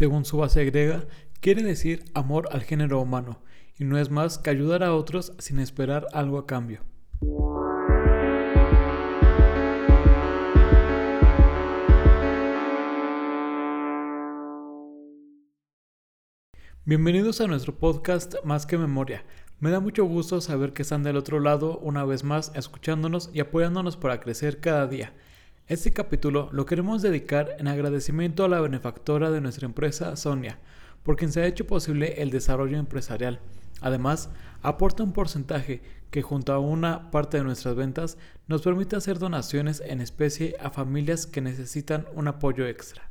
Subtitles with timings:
[0.00, 1.04] según su base griega,
[1.42, 3.42] quiere decir amor al género humano,
[3.78, 6.80] y no es más que ayudar a otros sin esperar algo a cambio.
[16.86, 19.26] Bienvenidos a nuestro podcast Más que Memoria.
[19.58, 23.40] Me da mucho gusto saber que están del otro lado una vez más escuchándonos y
[23.40, 25.12] apoyándonos para crecer cada día.
[25.70, 30.58] Este capítulo lo queremos dedicar en agradecimiento a la benefactora de nuestra empresa, Sonia,
[31.04, 33.38] por quien se ha hecho posible el desarrollo empresarial.
[33.80, 34.30] Además,
[34.62, 35.80] aporta un porcentaje
[36.10, 40.70] que junto a una parte de nuestras ventas nos permite hacer donaciones en especie a
[40.70, 43.08] familias que necesitan un apoyo extra.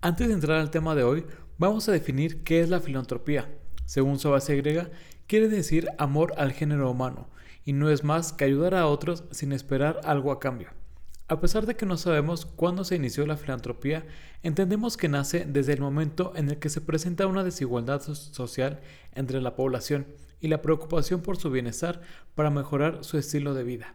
[0.00, 1.26] Antes de entrar al tema de hoy,
[1.58, 3.46] vamos a definir qué es la filantropía.
[3.84, 4.88] Según su base griega,
[5.26, 7.28] quiere decir amor al género humano,
[7.66, 10.70] y no es más que ayudar a otros sin esperar algo a cambio.
[11.30, 14.06] A pesar de que no sabemos cuándo se inició la filantropía,
[14.42, 18.80] entendemos que nace desde el momento en el que se presenta una desigualdad social
[19.14, 20.06] entre la población
[20.40, 22.00] y la preocupación por su bienestar
[22.34, 23.94] para mejorar su estilo de vida.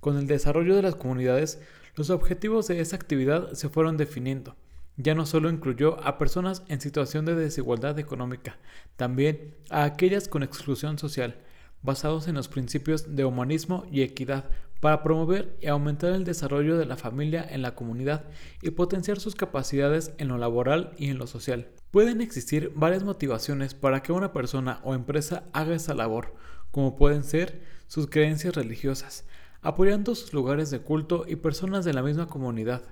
[0.00, 1.62] Con el desarrollo de las comunidades,
[1.96, 4.54] los objetivos de esa actividad se fueron definiendo.
[4.98, 8.58] Ya no solo incluyó a personas en situación de desigualdad económica,
[8.96, 11.38] también a aquellas con exclusión social,
[11.80, 14.50] basados en los principios de humanismo y equidad
[14.80, 18.24] para promover y aumentar el desarrollo de la familia en la comunidad
[18.62, 21.68] y potenciar sus capacidades en lo laboral y en lo social.
[21.90, 26.34] Pueden existir varias motivaciones para que una persona o empresa haga esa labor,
[26.70, 29.26] como pueden ser sus creencias religiosas,
[29.60, 32.82] apoyando sus lugares de culto y personas de la misma comunidad,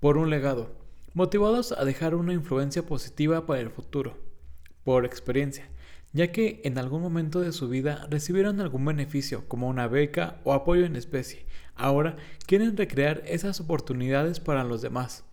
[0.00, 0.76] por un legado,
[1.14, 4.18] motivados a dejar una influencia positiva para el futuro,
[4.84, 5.68] por experiencia,
[6.16, 10.54] ya que en algún momento de su vida recibieron algún beneficio como una beca o
[10.54, 11.44] apoyo en especie.
[11.74, 15.24] Ahora quieren recrear esas oportunidades para los demás,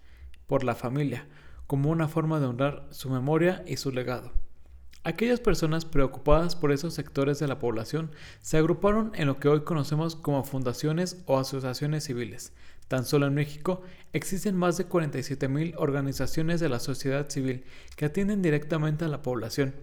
[0.45, 1.25] por la familia,
[1.67, 4.33] como una forma de honrar su memoria y su legado.
[5.05, 9.61] Aquellas personas preocupadas por esos sectores de la población se agruparon en lo que hoy
[9.61, 12.51] conocemos como fundaciones o asociaciones civiles.
[12.89, 17.63] Tan solo en México existen más de 47.000 organizaciones de la sociedad civil
[17.95, 19.73] que atienden directamente a la población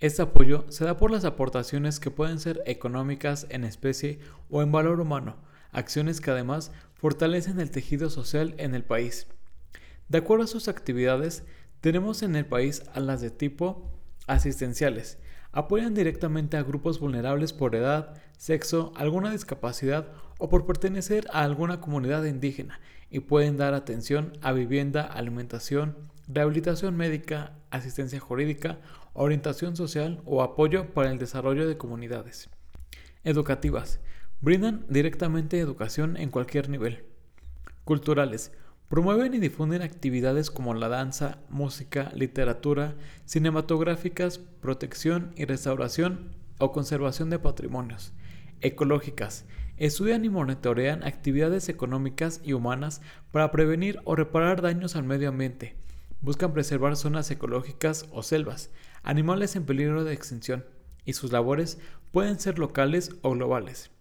[0.00, 4.18] este apoyo se da por las aportaciones que pueden ser económicas en especie
[4.50, 5.36] o en valor humano,
[5.72, 9.26] acciones que además fortalecen el tejido social en el país.
[10.08, 11.44] De acuerdo a sus actividades,
[11.80, 13.90] tenemos en el país a las de tipo
[14.26, 15.18] asistenciales.
[15.50, 20.08] Apoyan directamente a grupos vulnerables por edad, sexo, alguna discapacidad
[20.38, 22.80] o por pertenecer a alguna comunidad indígena
[23.10, 25.96] y pueden dar atención a vivienda, alimentación,
[26.28, 28.78] rehabilitación médica, asistencia jurídica
[29.16, 32.48] orientación social o apoyo para el desarrollo de comunidades.
[33.24, 34.00] Educativas.
[34.40, 37.04] Brindan directamente educación en cualquier nivel.
[37.84, 38.52] Culturales.
[38.88, 42.94] Promueven y difunden actividades como la danza, música, literatura,
[43.24, 48.12] cinematográficas, protección y restauración o conservación de patrimonios.
[48.60, 49.44] Ecológicas.
[49.76, 55.74] Estudian y monitorean actividades económicas y humanas para prevenir o reparar daños al medio ambiente.
[56.26, 58.70] Buscan preservar zonas ecológicas o selvas,
[59.04, 60.64] animales en peligro de extinción,
[61.04, 61.78] y sus labores
[62.10, 63.92] pueden ser locales o globales.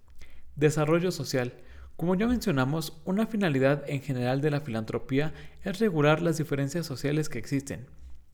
[0.55, 1.53] Desarrollo social.
[1.95, 7.29] Como ya mencionamos, una finalidad en general de la filantropía es regular las diferencias sociales
[7.29, 7.85] que existen.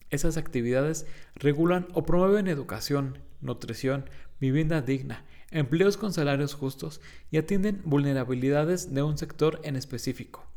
[0.09, 4.09] Esas actividades regulan o promueven educación, nutrición,
[4.39, 10.49] vivienda digna, empleos con salarios justos y atienden vulnerabilidades de un sector en específico.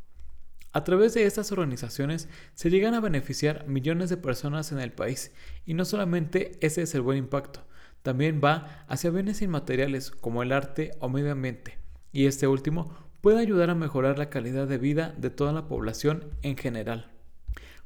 [0.75, 5.31] A través de estas organizaciones se llegan a beneficiar millones de personas en el país.
[5.65, 7.65] Y no solamente ese es el buen impacto,
[8.03, 11.79] también va hacia bienes inmateriales como el arte o medio ambiente.
[12.11, 16.25] Y este último puede ayudar a mejorar la calidad de vida de toda la población
[16.43, 17.09] en general.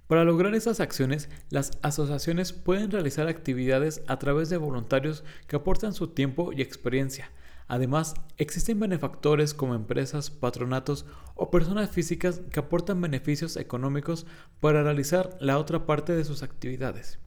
[0.07, 5.93] Para lograr esas acciones, las asociaciones pueden realizar actividades a través de voluntarios que aportan
[5.93, 7.31] su tiempo y experiencia,
[7.69, 14.27] Además, existen benefactores como empresas, patronatos o personas físicas que aportan beneficios económicos
[14.59, 17.19] para realizar la otra parte de sus actividades.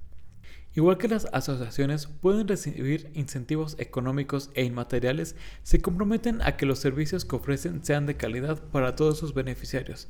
[0.74, 6.80] Igual que las asociaciones pueden recibir incentivos económicos e inmateriales, se comprometen a que los
[6.80, 10.08] servicios que ofrecen sean de calidad para todos sus beneficiarios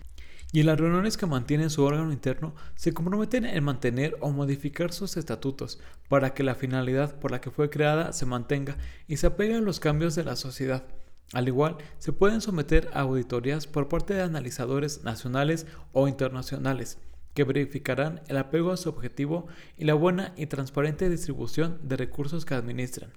[0.51, 4.92] y en las reuniones que mantienen su órgano interno se comprometen en mantener o modificar
[4.92, 8.77] sus estatutos para que la finalidad por la que fue creada se mantenga
[9.07, 10.83] y se apegue a los cambios de la sociedad.
[11.33, 16.98] Al igual, se pueden someter a auditorías por parte de analizadores nacionales o internacionales
[17.33, 22.44] que verificarán el apego a su objetivo y la buena y transparente distribución de recursos
[22.44, 23.12] que administran.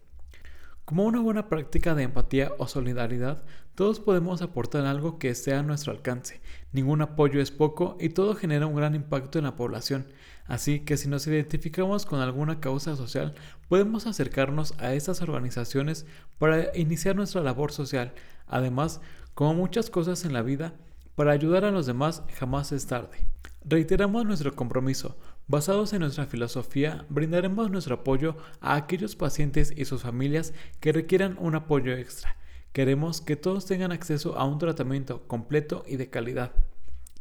[0.85, 3.43] Como una buena práctica de empatía o solidaridad,
[3.75, 6.43] todos podemos aportar algo que esté a nuestro alcance.
[6.73, 10.07] Ningún apoyo es poco y todo genera un gran impacto en la población.
[10.45, 13.35] Así que si nos identificamos con alguna causa social,
[13.71, 16.05] podemos acercarnos a estas organizaciones
[16.39, 18.13] para iniciar nuestra labor social.
[18.47, 19.01] Además,
[19.33, 20.75] como muchas cosas en la vida,
[21.14, 23.26] para ayudar a los demás jamás es tarde.
[23.64, 25.16] Reiteramos nuestro compromiso.
[25.46, 31.37] Basados en nuestra filosofía, brindaremos nuestro apoyo a aquellos pacientes y sus familias que requieran
[31.38, 32.37] un apoyo extra.
[32.72, 36.52] Queremos que todos tengan acceso a un tratamiento completo y de calidad.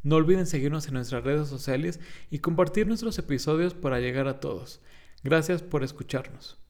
[0.02, 2.00] No olviden seguirnos en nuestras redes sociales
[2.30, 4.82] y compartir nuestros episodios para llegar a todos.
[5.24, 6.63] Gracias por escucharnos.